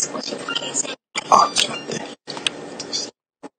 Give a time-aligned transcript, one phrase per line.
[0.00, 0.99] 少しだけ